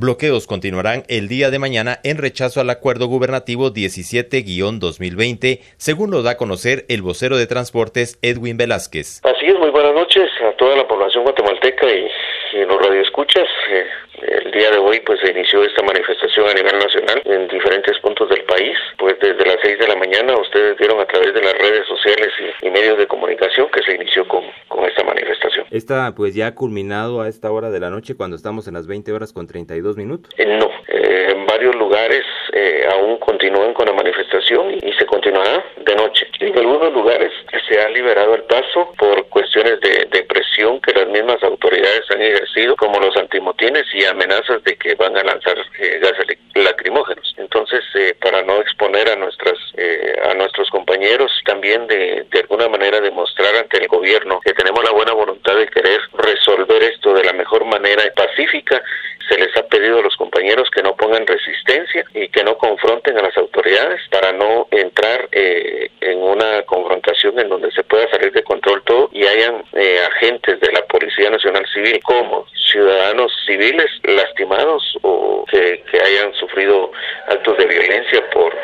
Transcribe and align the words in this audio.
Bloqueos 0.00 0.46
continuarán 0.46 1.02
el 1.08 1.28
día 1.28 1.50
de 1.50 1.58
mañana 1.58 1.98
en 2.04 2.16
rechazo 2.16 2.62
al 2.62 2.70
acuerdo 2.70 3.04
gubernativo 3.06 3.68
17-2020, 3.68 5.60
según 5.76 6.10
lo 6.10 6.22
da 6.22 6.30
a 6.30 6.36
conocer 6.38 6.86
el 6.88 7.02
vocero 7.02 7.36
de 7.36 7.46
transportes 7.46 8.18
Edwin 8.22 8.56
Velázquez. 8.56 9.20
Así 9.22 9.44
es, 9.44 9.58
muy 9.58 9.68
buenas 9.68 9.92
noches 9.92 10.30
a 10.40 10.56
toda 10.56 10.74
la 10.74 10.88
población 10.88 11.24
guatemalteca 11.24 11.86
y, 11.86 12.08
y 12.54 12.64
los 12.64 12.80
radioescuchas. 12.80 13.46
Eh, 13.68 13.84
el 14.22 14.50
día 14.52 14.70
de 14.70 14.78
hoy 14.78 15.00
pues 15.00 15.20
se 15.20 15.32
inició 15.32 15.62
esta 15.64 15.82
manifestación 15.82 16.48
a 16.48 16.54
nivel 16.54 16.78
nacional 16.78 17.20
en 17.26 17.48
diferentes 17.48 17.98
puntos 17.98 18.30
del 18.30 18.42
país. 18.44 18.78
Pues 18.96 19.18
desde 19.20 19.44
las 19.44 19.58
6 19.62 19.80
de 19.80 19.86
la 19.86 19.96
mañana 19.96 20.34
ustedes 20.40 20.78
vieron 20.78 20.98
a 21.00 21.04
través 21.04 21.34
de 21.34 21.42
las 21.42 21.52
redes 21.58 21.86
sociales 21.86 22.30
y, 22.40 22.68
y 22.68 22.70
medios 22.70 22.96
de 22.96 23.06
comunicación 23.06 23.68
que 23.68 23.82
se 23.82 23.96
inició 23.96 24.26
con, 24.26 24.44
con 24.68 24.82
esta 24.86 25.04
Esta 25.80 26.14
pues 26.14 26.34
ya 26.34 26.54
culminado 26.54 27.22
a 27.22 27.28
esta 27.28 27.50
hora 27.50 27.70
de 27.70 27.80
la 27.80 27.88
noche 27.88 28.14
cuando 28.14 28.36
estamos 28.36 28.68
en 28.68 28.74
las 28.74 28.86
20 28.86 29.12
horas 29.12 29.32
con 29.32 29.46
32 29.46 29.96
minutos. 29.96 30.30
Eh, 30.36 30.44
no, 30.44 30.68
eh, 30.88 31.28
en 31.30 31.46
varios 31.46 31.74
lugares 31.74 32.22
eh, 32.52 32.84
aún 32.92 33.16
continúan 33.16 33.72
con 33.72 33.86
la 33.86 33.94
manifestación 33.94 34.72
y, 34.74 34.92
se 34.92 35.06
continuará 35.06 35.64
de 35.82 35.94
noche. 35.96 36.26
En 36.40 36.58
algunos 36.58 36.92
lugares 36.92 37.32
se 37.66 37.80
ha 37.80 37.88
liberado 37.88 38.34
el 38.34 38.42
paso 38.42 38.92
por 38.98 39.26
cuestiones 39.28 39.80
de, 39.80 40.06
de 40.12 40.22
presión 40.24 40.80
que 40.80 40.92
las 40.92 41.08
mismas 41.08 41.42
autoridades 41.42 42.02
han 42.10 42.20
ejercido, 42.20 42.76
como 42.76 42.98
los 42.98 43.16
antimotines 43.16 43.84
y 43.94 44.04
amenazas 44.04 44.62
de 44.64 44.76
que 44.76 44.94
van 44.96 45.16
a 45.16 45.22
lanzar 45.22 45.56
eh, 45.78 45.98
gases 46.02 46.26
lacrimógenos. 46.54 47.34
Entonces, 47.38 47.82
eh, 47.94 48.14
para 48.20 48.42
no 48.42 48.60
exponer 48.60 49.08
a 49.08 49.16
nuestras 49.16 49.58
eh, 49.76 50.14
a 50.24 50.34
nuestros 50.34 50.68
compañeros, 50.70 51.30
también 51.60 51.86
de, 51.88 52.24
de 52.30 52.40
alguna 52.40 52.68
manera 52.68 53.02
demostrar 53.02 53.54
ante 53.54 53.76
el 53.76 53.88
gobierno 53.88 54.40
que 54.40 54.54
tenemos 54.54 54.82
la 54.82 54.92
buena 54.92 55.12
voluntad 55.12 55.54
de 55.56 55.66
querer 55.66 56.00
resolver 56.14 56.82
esto 56.84 57.12
de 57.12 57.22
la 57.22 57.34
mejor 57.34 57.66
manera 57.66 58.02
pacífica, 58.16 58.82
se 59.28 59.36
les 59.36 59.54
ha 59.58 59.62
pedido 59.66 59.98
a 59.98 60.02
los 60.02 60.16
compañeros 60.16 60.70
que 60.70 60.82
no 60.82 60.96
pongan 60.96 61.26
resistencia 61.26 62.02
y 62.14 62.28
que 62.28 62.42
no 62.44 62.56
confronten 62.56 63.18
a 63.18 63.22
las 63.22 63.36
autoridades 63.36 64.00
para 64.10 64.32
no 64.32 64.68
entrar 64.70 65.28
eh, 65.32 65.90
en 66.00 66.22
una 66.22 66.62
confrontación 66.62 67.38
en 67.38 67.50
donde 67.50 67.70
se 67.72 67.84
pueda 67.84 68.08
salir 68.08 68.32
de 68.32 68.42
control 68.42 68.82
todo 68.84 69.10
y 69.12 69.26
hayan 69.26 69.62
eh, 69.74 70.00
agentes 70.12 70.60
de 70.60 70.72
la 70.72 70.82
Policía 70.86 71.28
Nacional 71.28 71.66
Civil 71.74 72.00
como 72.02 72.46
ciudadanos 72.72 73.30
civiles 73.44 73.90
lastimados 74.04 74.96
o 75.02 75.44
que, 75.50 75.84
que 75.92 76.00
hayan 76.00 76.32
sufrido 76.36 76.90
actos 77.28 77.58
de 77.58 77.66
violencia 77.66 78.30
por, 78.30 78.56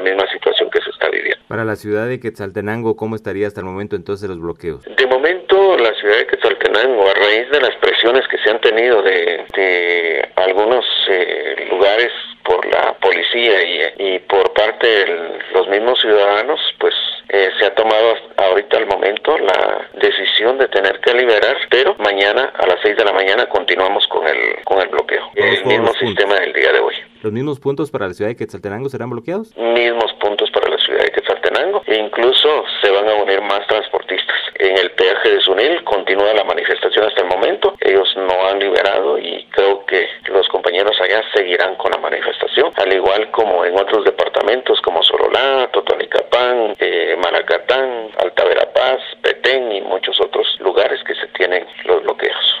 la 0.00 0.10
misma 0.10 0.30
situación 0.32 0.70
que 0.70 0.80
se 0.80 0.90
está 0.90 1.08
viviendo. 1.10 1.38
Para 1.48 1.64
la 1.64 1.76
ciudad 1.76 2.06
de 2.08 2.20
Quetzaltenango, 2.20 2.96
¿cómo 2.96 3.16
estaría 3.16 3.46
hasta 3.46 3.60
el 3.60 3.66
momento 3.66 3.96
entonces 3.96 4.28
los 4.28 4.40
bloqueos? 4.40 4.84
De 4.84 5.06
momento, 5.06 5.76
la 5.76 5.92
ciudad 5.94 6.18
de 6.18 6.26
Quetzaltenango, 6.26 7.08
a 7.08 7.14
raíz 7.14 7.50
de 7.50 7.60
las 7.60 7.76
presiones 7.76 8.26
que 8.28 8.38
se 8.38 8.50
han 8.50 8.60
tenido 8.60 9.02
de, 9.02 9.44
de 9.54 10.28
algunos 10.36 10.84
eh, 11.10 11.66
lugares 11.70 12.10
por 12.44 12.64
la 12.66 12.94
policía 12.94 13.62
y, 13.98 14.14
y 14.14 14.18
por 14.20 14.52
parte 14.54 14.86
de 14.86 15.38
los 15.54 15.68
mismos 15.68 16.00
ciudadanos, 16.00 16.60
pues 16.78 16.94
eh, 17.28 17.50
se 17.58 17.66
ha 17.66 17.74
tomado 17.74 18.16
ahorita 18.50 18.76
al 18.76 18.86
momento 18.86 19.38
la 19.38 19.88
decisión 20.00 20.58
de 20.58 20.68
tener 20.68 21.00
que 21.00 21.14
liberar, 21.14 21.56
pero 21.70 21.94
mañana 21.98 22.52
a 22.56 22.66
las 22.66 22.80
6 22.82 22.96
de 22.96 23.04
la 23.04 23.12
mañana 23.12 23.46
continuamos 23.48 24.06
con 24.08 24.26
el 24.26 24.62
con 24.64 24.80
el 24.80 24.88
bloqueo. 24.88 25.30
El 25.34 25.64
mismo 25.64 25.92
sistema 25.94 26.34
del 26.36 26.52
día 26.52 26.72
de 26.72 26.80
hoy. 26.80 26.94
¿Los 27.22 27.32
mismos 27.34 27.60
puntos 27.60 27.90
para 27.90 28.08
la 28.08 28.14
ciudad 28.14 28.30
de 28.30 28.36
Quetzaltenango 28.36 28.88
serán 28.88 29.10
bloqueados? 29.10 29.54
Mismos 29.54 30.10
puntos 30.14 30.50
para 30.52 30.70
la 30.70 30.78
ciudad 30.78 31.04
de 31.04 31.10
Quetzaltenango 31.10 31.82
e 31.86 31.96
incluso 31.96 32.64
se 32.80 32.90
van 32.90 33.06
a 33.10 33.14
unir 33.14 33.42
más 33.42 33.66
transportistas. 33.66 34.36
En 34.54 34.78
el 34.78 34.90
peaje 34.92 35.30
de 35.30 35.40
Sunil 35.42 35.84
continúa 35.84 36.32
la 36.32 36.44
manifestación 36.44 37.04
hasta 37.04 37.20
el 37.20 37.28
momento. 37.28 37.74
Ellos 37.80 38.08
no 38.16 38.46
han 38.46 38.58
liberado 38.58 39.18
y 39.18 39.46
creo 39.50 39.84
que 39.84 40.08
los 40.28 40.48
compañeros 40.48 40.98
allá 40.98 41.22
seguirán 41.34 41.74
con 41.76 41.90
la 41.92 41.98
manifestación, 41.98 42.72
al 42.76 42.90
igual 42.90 43.30
como 43.32 43.66
en 43.66 43.78
otros 43.78 44.04
departamentos 44.06 44.80
como 44.80 45.02
Sololá, 45.02 45.68
Totonicapán, 45.72 46.74
eh, 46.78 47.16
Maracatán, 47.22 48.12
Alta 48.16 48.44
Verapaz, 48.44 49.00
Petén 49.20 49.70
y 49.72 49.82
muchos 49.82 50.18
otros 50.20 50.46
lugares 50.60 51.02
que 51.04 51.14
se 51.16 51.26
tienen 51.28 51.66
los 51.84 52.02
bloqueos. 52.02 52.60